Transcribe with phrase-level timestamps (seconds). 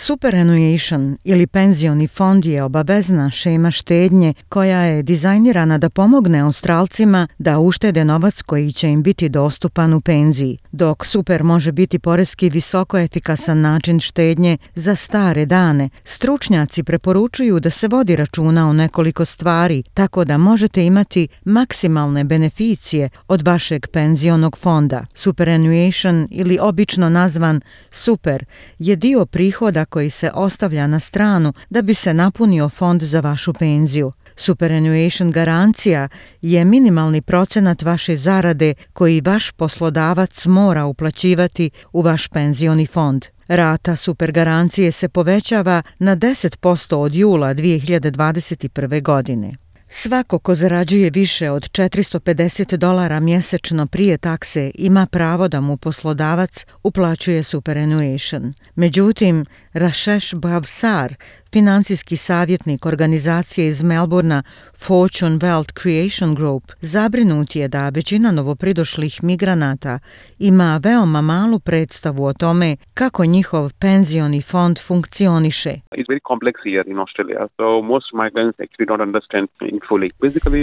[0.00, 7.58] Superannuation ili penzioni fond je obavezna šema štednje koja je dizajnirana da pomogne Australcima da
[7.58, 10.58] uštede novac koji će im biti dostupan u penziji.
[10.72, 17.70] Dok super može biti poreski visoko efikasan način štednje za stare dane, stručnjaci preporučuju da
[17.70, 24.58] se vodi računa o nekoliko stvari tako da možete imati maksimalne beneficije od vašeg penzionog
[24.58, 25.06] fonda.
[25.14, 28.44] Superannuation ili obično nazvan super
[28.78, 33.52] je dio prihoda koji se ostavlja na stranu da bi se napunio fond za vašu
[33.52, 34.12] penziju.
[34.36, 36.08] Superannuation garancija
[36.42, 43.24] je minimalni procenat vaše zarade koji vaš poslodavac mora uplaćivati u vaš penzioni fond.
[43.48, 49.02] Rata supergarancije se povećava na 10% od jula 2021.
[49.02, 49.67] godine.
[49.90, 56.66] Svako ko zarađuje više od 450 dolara mjesečno prije takse ima pravo da mu poslodavac
[56.82, 58.54] uplaćuje superannuation.
[58.74, 61.14] Međutim, Rašeš Bavsar,
[61.52, 64.42] financijski savjetnik organizacije iz Melbourna
[64.86, 69.98] Fortune Wealth Creation Group, zabrinut je da većina novopridošlih migranata
[70.38, 75.70] ima veoma malu predstavu o tome kako njihov penzioni fond funkcioniše.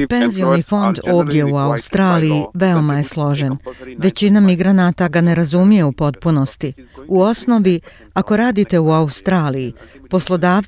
[0.09, 3.57] Penzioni fond ovdje u Australiji veoma je složen.
[3.97, 6.73] Većina migranata ga ne razumije u potpunosti.
[7.07, 7.79] U osnovi,
[8.13, 9.73] ako radite u Australiji,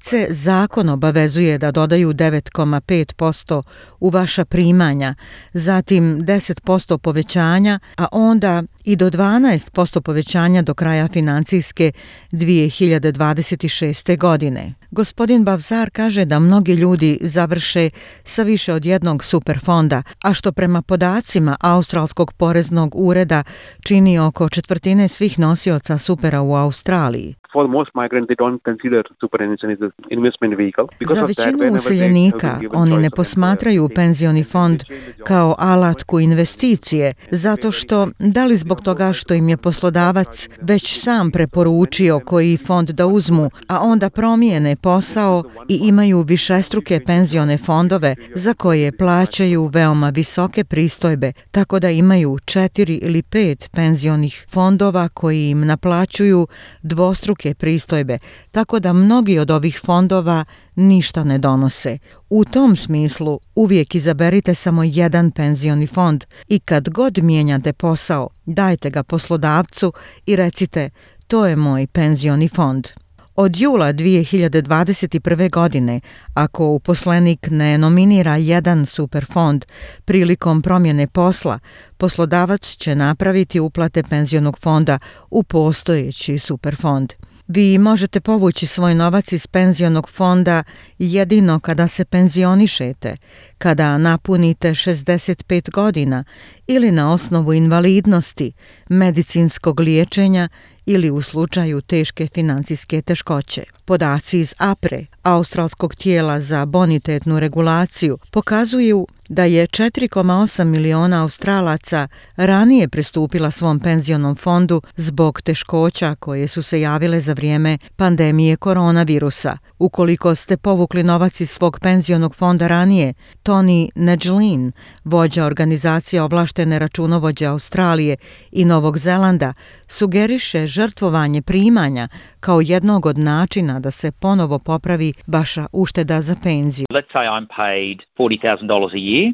[0.08, 3.62] se zakon obavezuje da dodaju 9,5%
[4.00, 5.16] u vaša primanja,
[5.54, 11.92] zatim 10% povećanja, a onda i do 12% povećanja do kraja financijske
[12.32, 14.18] 2026.
[14.18, 14.74] godine.
[14.92, 17.90] Gospodin Bavzar kaže da mnogi ljudi završe
[18.24, 23.44] sa više od jednog superfonda, a što prema podacima Australskog poreznog ureda
[23.88, 29.70] čini oko četvrtine svih nosioca supera u Australiji for most migrants they don't consider superannuation
[29.72, 34.84] as an investment vehicle because Za većinu useljenika oni ne posmatraju penzioni fond
[35.24, 41.32] kao alatku investicije zato što da li zbog toga što im je poslodavac već sam
[41.32, 48.54] preporučio koji fond da uzmu a onda promijene posao i imaju višestruke penzione fondove za
[48.54, 55.66] koje plaćaju veoma visoke pristojbe tako da imaju četiri ili pet penzionih fondova koji im
[55.66, 56.48] naplaćuju
[56.82, 58.18] dvostruke pristojbe,
[58.52, 60.46] tako da mnogi od ovih fondova
[60.78, 61.98] ništa ne donose.
[62.30, 68.90] U tom smislu uvijek izaberite samo jedan penzioni fond i kad god mijenjate posao, dajte
[68.90, 69.94] ga poslodavcu
[70.26, 70.90] i recite
[71.28, 72.88] to je moj penzioni fond.
[73.36, 75.50] Od jula 2021.
[75.50, 76.00] godine,
[76.34, 79.66] ako uposlenik ne nominira jedan superfond
[80.06, 81.60] prilikom promjene posla,
[81.98, 85.00] poslodavac će napraviti uplate penzionog fonda
[85.30, 87.14] u postojeći superfond.
[87.48, 90.64] Vi možete povući svoj novac iz penzionog fonda
[91.00, 93.18] jedino kada se penzionišete,
[93.58, 96.24] kada napunite 65 godina
[96.68, 98.52] ili na osnovu invalidnosti,
[98.90, 100.50] medicinskog liječenja
[100.88, 103.64] ili u slučaju teške financijske teškoće.
[103.86, 112.88] Podaci iz APRE, Australskog tijela za bonitetnu regulaciju, pokazuju da je 4,8 miliona Australaca ranije
[112.88, 119.58] pristupila svom penzionom fondu zbog teškoća koje su se javile za vrijeme pandemije koronavirusa.
[119.80, 124.72] Ukoliko ste povukli novac iz svog penzionog fonda ranije, Tony Nedžlin,
[125.04, 128.16] vođa organizacije ovlaštene računovođe Australije
[128.52, 129.54] i Novog Zelanda,
[129.88, 132.08] sugeriše žrtvovanje primanja
[132.40, 136.86] kao jednog od načina da se ponovo popravi vaša ušteda za penziju.
[136.98, 139.34] Let's say I'm paid $40,000 a year.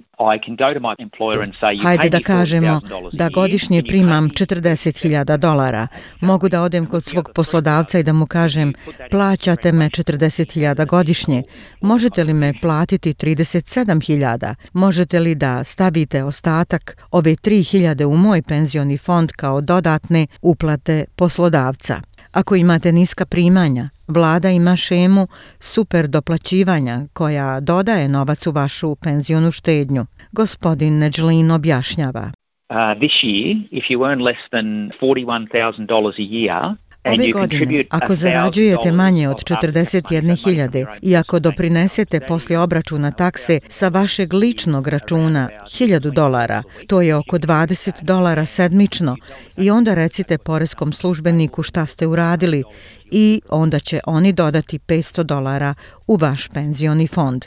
[1.84, 2.82] Hajde da kažemo
[3.14, 5.88] da godišnje primam 40.000 dolara.
[6.22, 8.74] Mogu da odem kod svog poslodavca i da mu kažem
[9.12, 11.44] plaćate me 40.000 godišnje.
[11.82, 14.56] Možete li me platiti 37.000?
[14.74, 22.02] Možete li da stavite ostatak ove 3.000 u moj penzioni fond kao dodatne uplate poslodavca?
[22.34, 25.28] Ako imate niska primanja, vlada ima šemu
[25.60, 30.06] super doplaćivanja koja dodaje novac u vašu penzionu štednju.
[30.32, 32.32] Gospodin Neđlin objašnjava.
[32.70, 38.92] Uh, this year, if you earn less than $41,000 a year, Ove godine, ako zarađujete
[38.92, 46.64] manje od 41.000 i ako doprinesete poslije obračuna takse sa vašeg ličnog računa 1.000 dolara,
[46.88, 49.16] to je oko 20 dolara sedmično
[49.58, 52.64] i onda recite poreskom službeniku šta ste uradili
[53.12, 55.74] i onda će oni dodati 500 dolara
[56.08, 57.46] u vaš penzioni fond.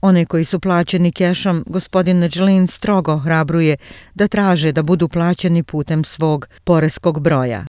[0.00, 3.76] One koji su plaćeni kešom, gospodin Neđlin strogo hrabruje
[4.14, 7.64] da traže da budu plaćeni putem svog poreskog broja.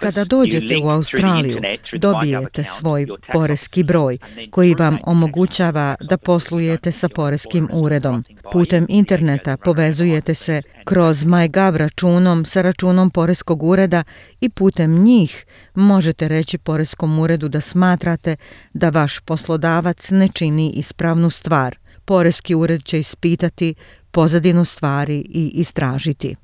[0.00, 1.60] Kada dođete u Australiju,
[1.92, 4.18] dobijete svoj poreski broj
[4.50, 8.24] koji vam omogućava da poslujete sa poreskim uredom.
[8.52, 14.04] Putem interneta povezujete se kroz MyGov računom sa računom poreskog ureda
[14.40, 18.36] i putem njih možete reći poreskom uredu da smatrate
[18.72, 21.78] da vaš poslodavac ne čini ispravnu stvar.
[22.04, 23.74] Poreski ured će ispitati
[24.10, 26.36] pozadinu stvari i istražiti.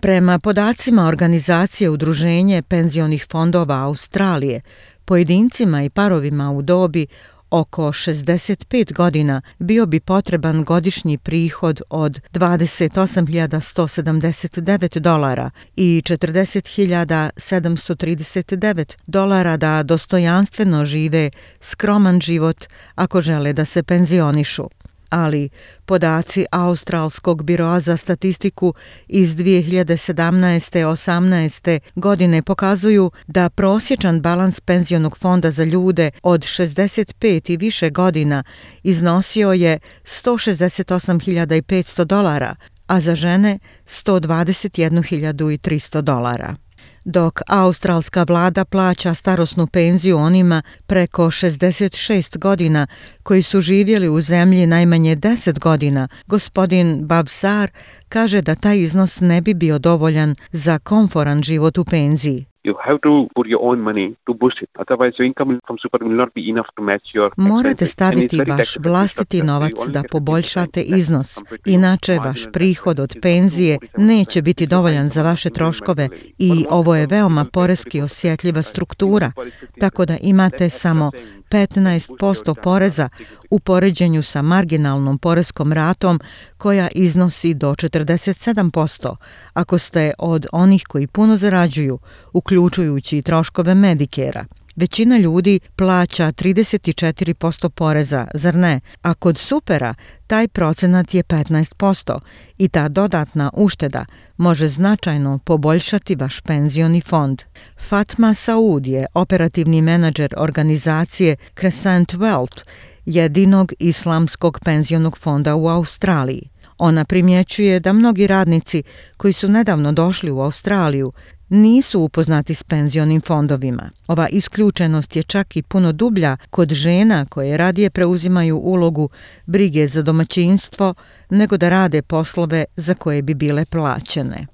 [0.00, 4.60] Prema podacima organizacije Udruženje penzionih fondova Australije,
[5.04, 7.06] pojedincima i parovima u dobi
[7.54, 19.82] oko 65 godina bio bi potreban godišnji prihod od 28.179 dolara i 40.739 dolara da
[19.82, 21.30] dostojanstveno žive
[21.60, 22.64] skroman život
[22.94, 24.68] ako žele da se penzionišu
[25.14, 25.48] ali
[25.84, 28.74] podaci Australskog biroa za statistiku
[29.08, 31.78] iz 2017-18.
[31.94, 38.44] godine pokazuju da prosječan balans penzionog fonda za ljude od 65 i više godina
[38.82, 42.54] iznosio je 168.500 dolara,
[42.86, 46.63] a za žene 121.300 dolara
[47.04, 52.86] dok australska vlada plaća starosnu penziju onima preko 66 godina
[53.22, 57.70] koji su živjeli u zemlji najmanje 10 godina, gospodin Babsar
[58.08, 62.53] kaže da taj iznos ne bi bio dovoljan za komforan život u penziji.
[62.64, 64.70] You have to put your own money to boost it.
[64.78, 68.76] Otherwise, your income from super will not be enough to match your Morate staviti vaš
[68.78, 71.38] vlastiti novac da poboljšate iznos.
[71.64, 76.08] Inače, vaš prihod od penzije neće biti dovoljan za vaše troškove
[76.38, 79.32] i ovo je veoma poreski osjetljiva struktura,
[79.80, 81.10] tako da imate samo
[81.50, 83.08] 15% poreza
[83.54, 86.20] u poređenju sa marginalnom poreskom ratom
[86.58, 89.16] koja iznosi do 47%
[89.52, 91.98] ako ste od onih koji puno zarađuju,
[92.32, 94.44] uključujući i troškove Medikera.
[94.76, 98.80] Većina ljudi plaća 34% poreza, zar ne?
[99.02, 99.94] A kod supera
[100.26, 102.18] taj procenat je 15%
[102.58, 104.04] i ta dodatna ušteda
[104.36, 107.42] može značajno poboljšati vaš penzioni fond.
[107.88, 112.64] Fatma Saud je operativni menadžer organizacije Crescent Wealth,
[113.04, 116.48] jedinog islamskog penzionog fonda u Australiji.
[116.78, 118.82] Ona primjećuje da mnogi radnici
[119.16, 121.12] koji su nedavno došli u Australiju
[121.48, 123.90] nisu upoznati s penzionim fondovima.
[124.08, 129.08] Ova isključenost je čak i puno dublja kod žena koje radije preuzimaju ulogu
[129.46, 130.94] brige za domaćinstvo
[131.30, 134.46] nego da rade poslove za koje bi bile plaćene.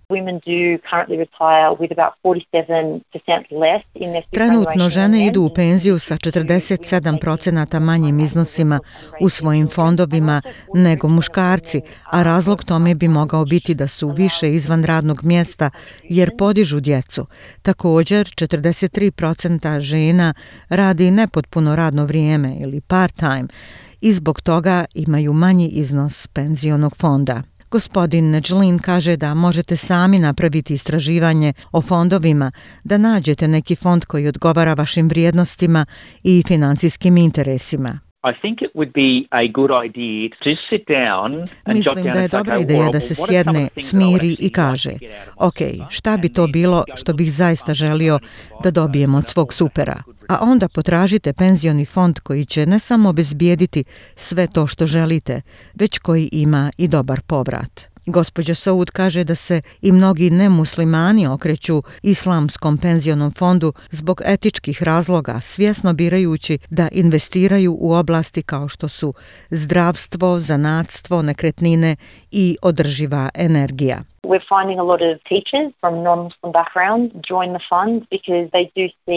[4.31, 8.81] Trenutno žene idu u penziju sa 47% manjim iznosima
[9.20, 10.43] u svojim fondovima
[10.75, 11.81] nego muškarci,
[12.12, 15.70] a razlog tome bi mogao biti da su više izvan radnog mjesta
[16.02, 16.89] jer podižu djecu.
[17.62, 20.34] Također, 43% žena
[20.69, 23.48] radi nepotpuno radno vrijeme ili part-time
[24.00, 27.42] i zbog toga imaju manji iznos penzionog fonda.
[27.70, 32.52] Gospodin Neđlin kaže da možete sami napraviti istraživanje o fondovima,
[32.84, 35.86] da nađete neki fond koji odgovara vašim vrijednostima
[36.22, 38.09] i financijskim interesima.
[41.67, 44.91] Mislim da je dobra ideja da se sjedne, smiri i kaže
[45.36, 45.58] ok,
[45.89, 48.19] šta bi to bilo što bih zaista želio
[48.62, 50.03] da dobijem od svog supera?
[50.29, 53.84] A onda potražite penzioni fond koji će ne samo obezbijediti
[54.15, 55.41] sve to što želite,
[55.74, 57.91] već koji ima i dobar povrat.
[58.10, 65.40] Gospođa Saud kaže da se i mnogi nemuslimani okreću islamskom penzionom fondu zbog etičkih razloga,
[65.40, 69.14] svjesno birajući da investiraju u oblasti kao što su
[69.50, 71.96] zdravstvo, zanatstvo, nekretnine
[72.31, 74.09] i održiva energija.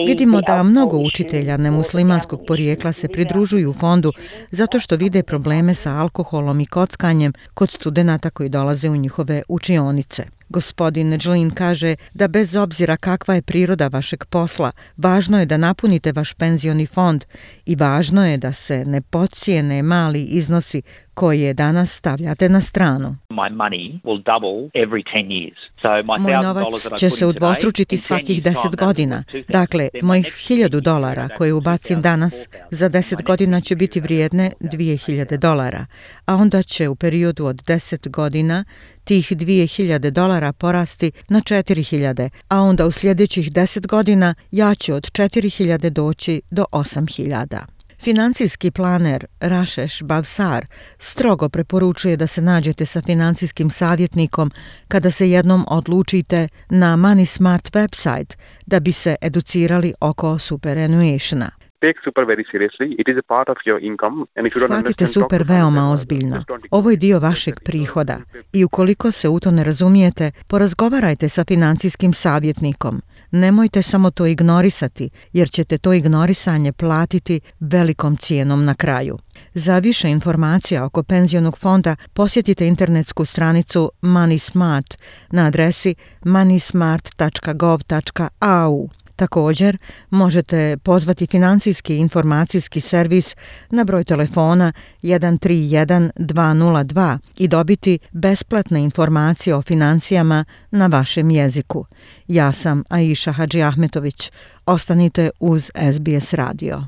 [0.06, 4.12] Vidimo da mnogo učitelja nemuslimanskog porijekla se pridružuju fondu
[4.50, 10.24] zato što vide probleme sa alkoholom i kockanjem kod studenta koji dolaze u njihove učionice.
[10.48, 16.12] Gospodin Neđlin kaže da bez obzira kakva je priroda vašeg posla, važno je da napunite
[16.12, 17.24] vaš penzioni fond
[17.66, 20.82] i važno je da se ne pocijene mali iznosi
[21.14, 23.16] koje danas stavljate na stranu.
[23.30, 25.58] My money will double every 10 years.
[25.82, 28.60] So my Moj $1,000 novac će se udvostručiti today, in 10 svakih years' time, 10
[28.60, 29.24] that will godina.
[29.32, 29.52] be $2,000.
[29.52, 32.34] Dakle, mojih next 1000 year, dolara koje ubacim 2,000, danas
[32.70, 35.86] za 10 My godina će biti vrijedne that will be 2000 dolara,
[36.26, 38.64] a onda će u periodu od 10 godina
[39.04, 45.02] tih 2000 dolara porasti na 4000, a onda u sljedećih 10 godina ja ću od
[45.02, 47.73] 4000 doći do 8000.
[48.02, 50.66] Financijski planer Rašeš Bavsar
[50.98, 54.50] strogo preporučuje da se nađete sa financijskim savjetnikom
[54.88, 58.36] kada se jednom odlučite na Money Smart website
[58.66, 61.50] da bi se educirali oko superannuationa.
[61.80, 62.88] Take super very seriously.
[63.00, 64.26] It is a part of your income.
[64.36, 65.92] And if you don't Shvatite super veoma else.
[65.92, 66.44] ozbiljno.
[66.70, 68.18] Ovo je dio vašeg prihoda
[68.52, 73.02] i ukoliko se u to ne razumijete, porazgovarajte sa financijskim savjetnikom.
[73.36, 79.18] Nemojte samo to ignorisati, jer ćete to ignorisanje platiti velikom cijenom na kraju.
[79.54, 84.96] Za više informacija oko penzionog fonda posjetite internetsku stranicu MoneySmart
[85.30, 88.88] na adresi moneysmart.gov.au.
[89.16, 89.78] Također,
[90.10, 93.36] možete pozvati financijski informacijski servis
[93.70, 101.86] na broj telefona 131 202 i dobiti besplatne informacije o financijama na vašem jeziku.
[102.28, 104.30] Ja sam Aisha Hadži Ahmetović.
[104.66, 106.84] Ostanite uz SBS radio.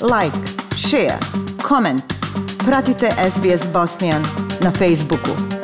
[0.00, 0.36] Like,
[0.74, 1.18] share,
[1.68, 2.02] comment.
[2.58, 4.22] Pratite SBS Bosnian
[4.60, 5.55] na Facebooku.